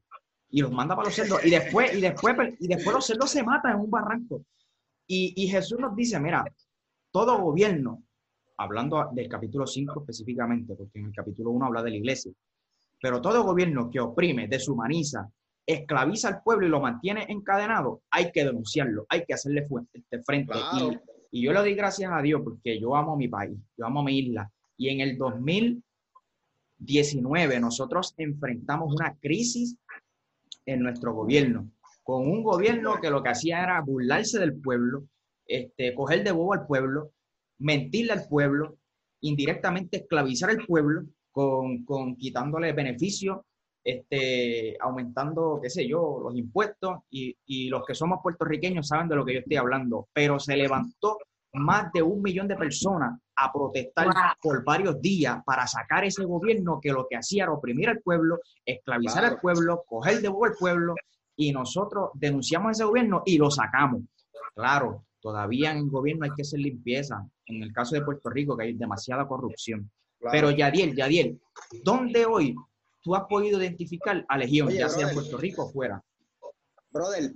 [0.49, 1.45] Y los manda para los cerdos.
[1.45, 4.41] Y después, y después, y después los cerdos se matan en un barranco.
[5.05, 6.45] Y, Jesús nos dice, mira,
[7.11, 8.03] todo gobierno,
[8.59, 12.33] hablando del capítulo 5 específicamente, porque en el capítulo 1 habla de la iglesia,
[13.01, 15.29] pero todo gobierno que oprime, deshumaniza,
[15.65, 20.53] esclaviza al pueblo y lo mantiene encadenado, hay que denunciarlo, hay que hacerle este, frente.
[21.31, 24.17] Y, yo le doy gracias a Dios porque yo amo mi país, yo amo mi
[24.19, 24.51] isla.
[24.77, 29.77] Y en el 2019 nosotros enfrentamos una crisis
[30.65, 31.69] en nuestro gobierno
[32.09, 35.03] con un gobierno que lo que hacía era burlarse del pueblo,
[35.45, 37.11] este, coger de bobo al pueblo,
[37.59, 38.77] mentirle al pueblo,
[39.21, 43.39] indirectamente esclavizar al pueblo con, con quitándole beneficios,
[43.83, 49.15] este, aumentando, qué sé yo, los impuestos y, y, los que somos puertorriqueños saben de
[49.15, 51.17] lo que yo estoy hablando, pero se levantó
[51.53, 54.07] más de un millón de personas a protestar
[54.41, 58.39] por varios días para sacar ese gobierno que lo que hacía era oprimir al pueblo,
[58.65, 60.95] esclavizar al pueblo, coger de bobo al pueblo
[61.35, 64.01] y nosotros denunciamos ese gobierno y lo sacamos.
[64.53, 67.25] Claro, todavía en el gobierno hay que hacer limpieza.
[67.49, 69.91] En el caso de Puerto Rico, que hay demasiada corrupción.
[70.31, 71.39] Pero Yadiel, Yadiel,
[71.83, 72.55] ¿dónde hoy
[73.01, 76.03] tú has podido identificar a Legión, ya sea en Puerto Rico o fuera?
[76.91, 77.33] Brother,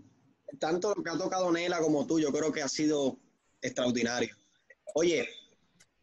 [0.60, 3.20] tanto lo que ha tocado Nela como tú, yo creo que ha sido
[3.62, 4.36] extraordinario.
[4.96, 5.28] Oye,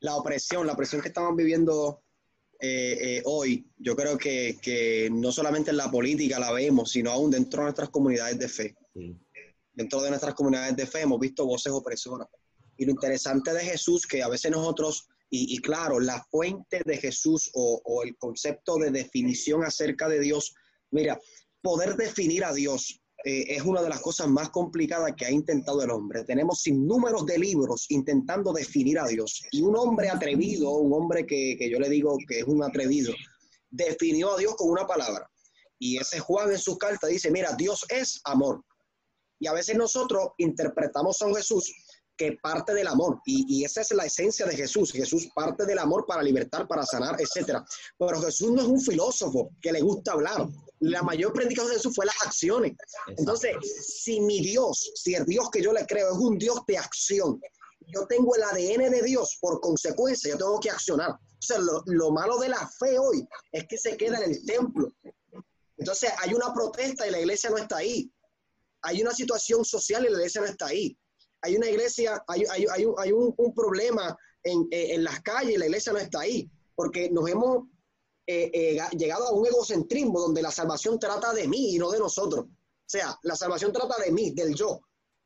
[0.00, 2.02] la opresión, la opresión que estamos viviendo
[2.58, 7.30] eh, eh, hoy, yo creo que, no solamente en la política la vemos, sino aún
[7.30, 8.76] dentro de nuestras comunidades de fe.
[9.72, 12.28] Dentro de nuestras comunidades de fe hemos visto voces opresoras.
[12.80, 17.50] Y lo interesante de Jesús, que a veces nosotros, y, claro, la fuente de Jesús
[17.52, 20.54] o, el concepto de definición acerca de Dios,
[20.90, 21.20] mira,
[21.60, 25.82] poder definir a Dios eh, es una de las cosas más complicadas que ha intentado
[25.82, 26.24] el hombre.
[26.24, 29.42] Tenemos sin números de libros intentando definir a Dios.
[29.52, 33.12] Y un hombre atrevido, un hombre que, que yo le digo que es un atrevido,
[33.68, 35.30] definió a Dios con una palabra.
[35.78, 38.64] Y ese Juan en su carta dice, mira, Dios es amor.
[39.38, 41.70] Y a veces nosotros interpretamos a Jesús
[42.20, 43.18] que parte del amor.
[43.24, 44.92] Y, esa es la esencia de Jesús.
[44.92, 47.60] Jesús parte del amor para libertar, para sanar, etc.
[47.98, 50.46] Pero Jesús no es un filósofo que le gusta hablar
[50.80, 52.72] la mayor predicación de Jesús fue las acciones.
[53.18, 53.54] Entonces,
[54.02, 57.38] si mi Dios, si el Dios que yo le creo es un Dios de acción,
[57.86, 61.10] yo tengo el ADN de Dios, por consecuencia, yo tengo que accionar.
[61.10, 64.90] O sea, lo, malo de la fe hoy es que se queda en el templo.
[65.76, 68.10] Entonces, hay una protesta y la iglesia no está ahí.
[68.80, 70.96] Hay una situación social y la iglesia no está ahí.
[71.42, 76.20] Hay una iglesia, hay, hay, un, problema en, en las calles la iglesia no está
[76.20, 76.50] ahí.
[76.74, 77.64] Porque nos hemos
[78.32, 81.98] eh, eh, llegado a un egocentrismo donde la salvación trata de mí y no de
[81.98, 82.44] nosotros.
[82.44, 84.80] O sea, la salvación trata de mí, del yo,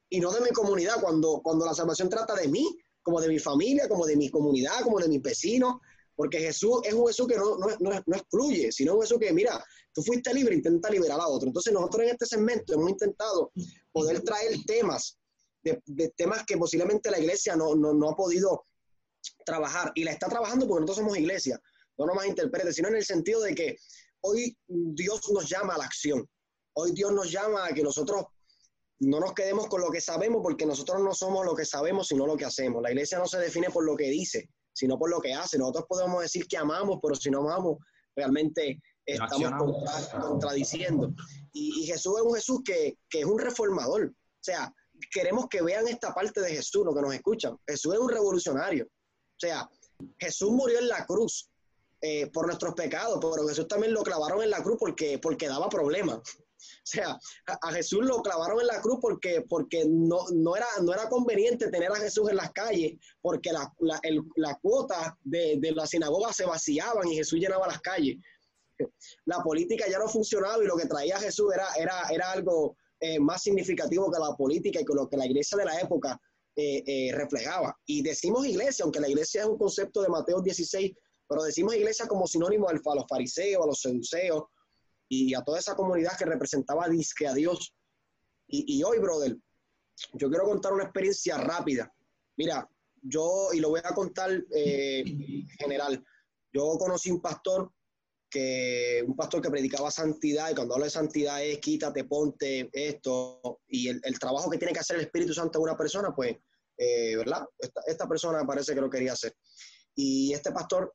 [0.08, 1.02] y no de mi comunidad.
[1.02, 2.66] Cuando, la salvación trata de mí,
[3.02, 5.74] como de mi familia, como de mi comunidad, como de mis vecinos,
[6.16, 10.32] porque Jesús es un Jesús que no, excluye, sino un Jesús que, mira, tú fuiste
[10.32, 11.48] libre, intenta liberar a otro.
[11.48, 13.52] Entonces nosotros en este segmento hemos intentado
[13.92, 15.18] poder traer temas,
[15.64, 18.66] de, de temas que posiblemente la iglesia no, no, no ha podido
[19.44, 21.60] trabajar, y la está trabajando porque nosotros somos iglesia,
[21.98, 23.76] no nomás interprete, sino en el sentido de que
[24.22, 26.28] hoy Dios nos llama a la acción.
[26.76, 28.24] Hoy Dios nos llama a que nosotros
[29.00, 32.26] no nos quedemos con lo que sabemos, porque nosotros no somos lo que sabemos, sino
[32.26, 32.82] lo que hacemos.
[32.82, 35.58] La iglesia no se define por lo que dice, sino por lo que hace.
[35.58, 37.78] Nosotros podemos decir que amamos, pero si no amamos,
[38.16, 39.74] realmente estamos
[40.20, 41.12] contradiciendo.
[41.52, 44.06] Y, Jesús es un Jesús que, que es un reformador.
[44.06, 44.72] O sea,
[45.10, 47.56] queremos que vean esta parte de Jesús, lo que nos escuchan.
[47.66, 48.86] Jesús es un revolucionario.
[48.86, 49.68] O sea,
[50.18, 51.50] Jesús murió en la cruz
[52.00, 55.68] eh, por nuestros pecados, pero Jesús también lo clavaron en la cruz porque, porque daba
[55.68, 56.18] problemas.
[56.18, 60.92] O sea, a, Jesús lo clavaron en la cruz porque, porque no, no, era, no
[60.92, 64.00] era conveniente tener a Jesús en las calles, porque la, la,
[64.36, 68.16] la cuota de, de la sinagoga se vaciaban y Jesús llenaba las calles.
[69.24, 73.20] La política ya no funcionaba y lo que traía Jesús era, era, era algo eh,
[73.20, 76.18] más significativo que la política y que lo que la iglesia de la época
[76.56, 77.78] eh, eh, reflejaba.
[77.84, 80.90] Y decimos iglesia, aunque la iglesia es un concepto de Mateo 16,
[81.28, 84.44] pero decimos iglesia como sinónimo a los fariseos, a los seduceos
[85.06, 87.74] y a toda esa comunidad que representaba disque a Dios.
[88.46, 89.36] Y, hoy, brother,
[90.14, 91.92] yo quiero contar una experiencia rápida.
[92.38, 92.66] Mira,
[93.02, 94.30] yo, y lo voy a contar
[95.58, 96.02] general,
[96.54, 97.70] yo conocí un pastor
[98.34, 103.60] que un pastor que predicaba santidad, y cuando hablo de santidad es quítate, ponte esto,
[103.68, 106.36] y el, trabajo que tiene que hacer el Espíritu Santo en una persona, pues,
[106.76, 107.46] eh, ¿verdad?
[107.86, 109.36] Esta, persona parece que lo quería hacer.
[109.94, 110.92] Y este pastor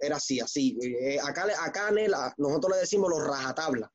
[0.00, 0.76] era así, así.
[0.82, 3.88] Eh, acá, acá en nosotros le decimos los rajatabla.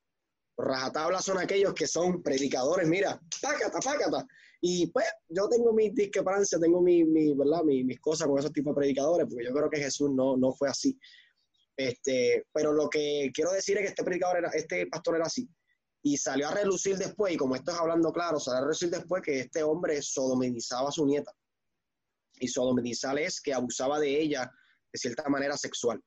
[0.57, 4.25] Los rajatabla son aquellos que son predicadores, mira, pácata, pácata.
[4.61, 7.61] Y pues yo tengo mis discrepancias, tengo mi, mi, ¿verdad?
[7.63, 10.69] mis cosas con esos tipos de predicadores, porque yo creo que Jesús no, no fue
[10.69, 10.97] así.
[11.77, 15.47] Este, pero lo que quiero decir es que este predicador era, este pastor era así.
[16.01, 19.23] Y salió a relucir después, y como esto es hablando claro, salió a relucir después
[19.23, 21.31] que este hombre sodomizaba a su nieta.
[22.39, 24.51] Y sodomizar es que abusaba de ella
[24.93, 26.01] de cierta manera sexual.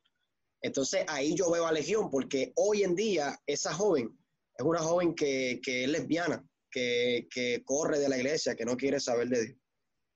[0.62, 4.16] Entonces ahí yo veo a Legión, porque hoy en día esa joven
[4.56, 8.76] es una joven que, que es lesbiana, que, que, corre de la iglesia, que no
[8.76, 9.58] quiere saber de Dios,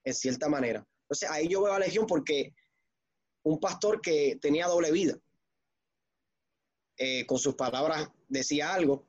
[0.05, 0.87] en cierta manera.
[1.05, 2.55] Entonces ahí yo veo a Legión porque
[3.45, 5.17] un pastor que tenía doble vida,
[7.05, 9.09] eh, con sus palabras decía algo,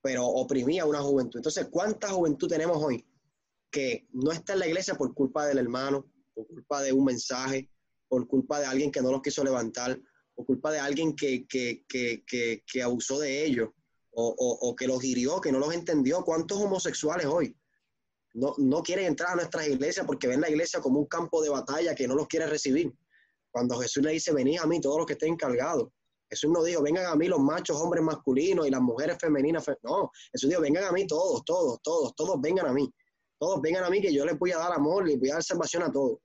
[0.00, 1.40] pero oprimía a una juventud.
[1.40, 3.04] Entonces, ¿cuánta juventud tenemos hoy
[3.68, 7.68] que no está en la iglesia por culpa del hermano, por culpa de un mensaje,
[8.06, 10.00] por culpa de alguien que no los quiso levantar,
[10.36, 12.22] por culpa de alguien que, que, que,
[12.64, 13.70] que abusó de ellos
[14.12, 16.24] o, o, que los hirió, que no los entendió?
[16.24, 17.58] ¿Cuántos homosexuales hoy
[18.34, 21.50] no, no quieren entrar a nuestras iglesias porque ven la iglesia como un campo de
[21.50, 22.94] batalla que no los quiere recibir?
[23.50, 25.88] Cuando Jesús le dice, venid a mí todos los que estén encargados
[26.28, 29.64] Jesús no dijo, vengan a mí los machos, hombres masculinos y las mujeres femeninas.
[29.82, 32.92] no, Jesús dijo, vengan a mí todos, todos, todos, todos vengan a mí.
[33.38, 35.42] Todos vengan a mí que yo les voy a dar amor, les voy a dar
[35.42, 36.18] salvación a todos.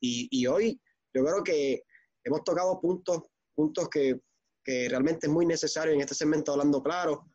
[0.00, 0.80] Y, hoy
[1.14, 1.84] yo creo que
[2.24, 3.22] hemos tocado puntos,
[3.54, 4.20] puntos que,
[4.64, 7.26] realmente es muy necesario en este segmento hablando claro.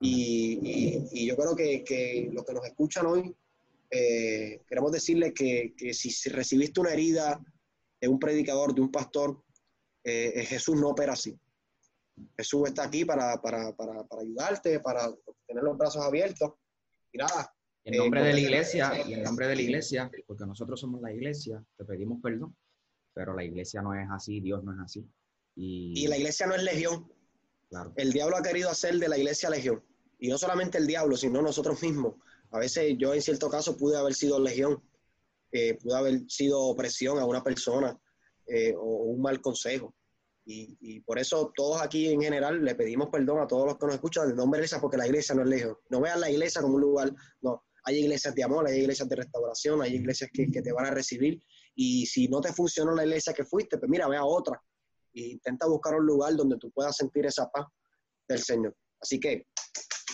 [0.00, 3.34] Y, yo creo que, los que nos escuchan hoy,
[3.90, 7.40] eh, queremos decirles que, si recibiste una herida
[8.00, 9.42] de un predicador, de un pastor,
[10.04, 11.38] eh, eh, Jesús no opera así.
[12.36, 15.12] Jesús está aquí para, para, para, para ayudarte, para
[15.46, 16.52] tener los brazos abiertos.
[17.12, 17.54] Y nada.
[17.84, 21.00] En nombre eh, de la iglesia, y en nombre de la iglesia, porque nosotros somos
[21.00, 22.56] la iglesia, te pedimos perdón,
[23.12, 25.06] pero la iglesia no es así, Dios no es así.
[25.56, 27.12] Y, la iglesia no es legión.
[27.68, 27.92] Claro.
[27.96, 29.82] El diablo ha querido hacer de la iglesia legión.
[30.18, 32.14] Y no solamente el diablo, sino nosotros mismos.
[32.50, 34.82] A veces yo en cierto caso pude haber sido legión,
[35.50, 37.98] eh, pude haber sido opresión a una persona
[38.46, 39.94] eh, o un mal consejo.
[40.44, 43.94] Y, por eso todos aquí en general le pedimos perdón a todos los que nos
[43.94, 45.78] escuchan en nombre de iglesia, porque la iglesia no es lejos.
[45.88, 47.64] No vean la iglesia como un lugar, no.
[47.84, 51.42] Hay iglesias de amor, hay iglesias de restauración, hay iglesias que, te van a recibir.
[51.74, 54.60] Y si no te funcionó la iglesia que fuiste, pues mira, ve a otra.
[55.12, 57.66] E intenta buscar un lugar donde tú puedas sentir esa paz
[58.28, 58.76] del Señor.
[59.00, 59.46] Así que...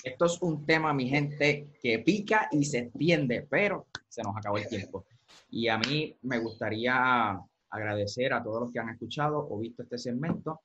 [0.05, 4.57] Esto es un tema, mi gente, que pica y se extiende, pero se nos acabó
[4.57, 5.05] el tiempo.
[5.51, 7.39] Y a mí me gustaría
[7.71, 10.61] agradecer a todos los que han escuchado o visto este segmento.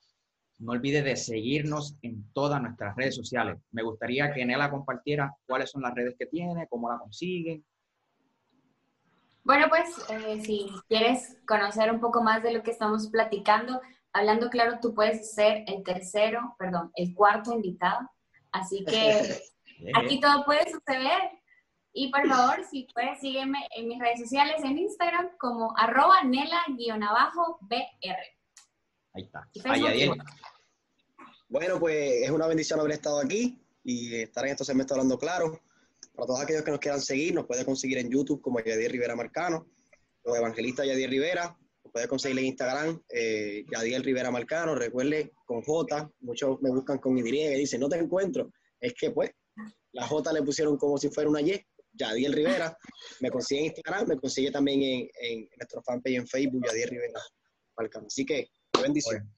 [0.60, 3.60] No olvide de seguirnos en todas nuestras redes sociales.
[3.72, 7.66] Me gustaría que Nela compartiera cuáles son las redes que tiene, cómo la consiguen.
[9.44, 13.82] Bueno, pues eh, si quieres conocer un poco más de lo que estamos platicando,
[14.14, 18.10] hablando claro, tú puedes ser el tercero, perdón, el cuarto invitado.
[18.52, 19.42] Así que
[19.96, 21.43] aquí todo puede suceder.
[21.94, 26.84] Y por favor, si puedes, sígueme en mis redes sociales, en Instagram, como arroba nela-br.
[29.14, 29.48] Ahí está.
[31.48, 35.62] Bueno, pues es una bendición haber estado aquí y estar en estos segmentos hablando claro.
[36.16, 39.16] Para todos aquellos que nos quieran seguir, nos puede conseguir en YouTube como Yadier Rivera
[39.16, 39.68] Marcano,
[40.24, 45.62] los evangelistas Yadier Rivera, nos puede conseguir en Instagram eh, Yadier Rivera Marcano, recuerde con
[45.62, 48.52] J, muchos me buscan con Y y dicen, no te encuentro.
[48.80, 49.32] Es que pues
[49.92, 51.64] la J le pusieron como si fuera una Y
[51.94, 52.78] Yadiel Rivera.
[53.22, 57.20] Me consigue en Instagram, me consigue también en, en nuestro fanpage en Facebook, Yadiel Rivera
[58.06, 58.50] Así que,
[58.82, 59.30] bendición.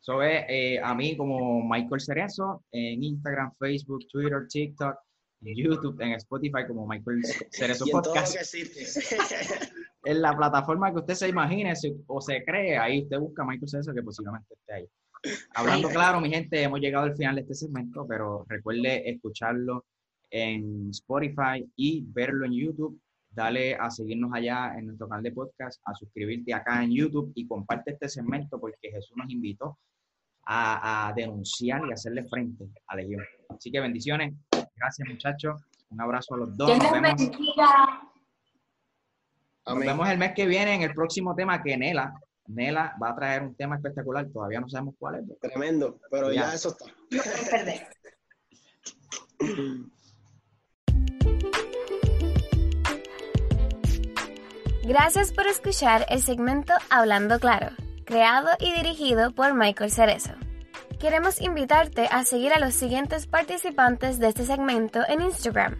[0.00, 4.96] Eso es eh, a mí como Michael Cerezo en Instagram, Facebook, Twitter, TikTok.
[5.42, 8.36] en YouTube, en Spotify como Michael Cerezo Podcast.
[10.04, 11.72] en la plataforma que usted se imagine
[12.06, 14.88] o se cree, ahí usted busca Michael Cerezo que posiblemente esté ahí.
[15.54, 19.86] Hablando claro, mi gente, hemos llegado al final de este segmento, pero recuerde escucharlo
[20.30, 23.00] en Spotify y verlo en YouTube.
[23.30, 27.46] Dale a seguirnos allá en nuestro canal de podcast, a suscribirte acá en YouTube y
[27.46, 29.78] comparte este segmento porque Jesús nos invitó
[30.46, 33.22] a, denunciar y hacerle frente a Legión.
[33.48, 34.34] Así que bendiciones.
[34.76, 35.62] Gracias, muchachos.
[35.90, 36.78] Un abrazo a los dos.
[36.78, 37.12] Nos vemos.
[39.66, 42.14] Nos vemos el mes que viene en el próximo tema que Nela.
[42.46, 44.28] Nela va a traer un tema espectacular.
[44.30, 45.24] Todavía no sabemos cuál es.
[45.40, 46.86] Tremendo, pero ya, eso está.
[54.86, 57.70] Gracias por escuchar el segmento Hablando Claro,
[58.04, 60.30] creado y dirigido por Michael Cerezo.
[61.00, 65.76] Queremos invitarte a seguir a los siguientes participantes de este segmento en Instagram.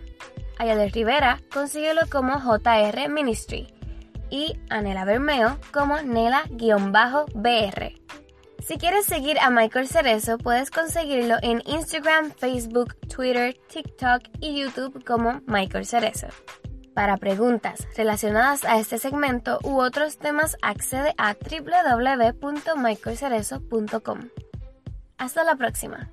[0.59, 3.73] Ayala Rivera, consíguelo como JR Ministry
[4.29, 7.93] y Anela Bermeo como Nela-BR.
[8.59, 15.05] Si quieres seguir a Michael Cerezo, puedes conseguirlo en Instagram, Facebook, Twitter, TikTok y YouTube
[15.05, 16.27] como Michael Cerezo.
[16.97, 24.31] Para preguntas relacionadas a este segmento u otros temas, accede a www.michaelcerezo.com.
[25.19, 26.11] Hasta la próxima.